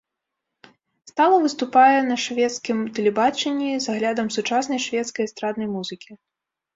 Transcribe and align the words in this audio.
Стала 1.09 1.35
выступае 1.43 1.99
на 2.07 2.15
шведскім 2.23 2.77
тэлебачанні 2.99 3.69
з 3.77 3.85
аглядам 3.93 4.27
сучаснай 4.37 4.79
шведскай 4.87 5.23
эстраднай 5.31 5.69
музыкі. 5.75 6.11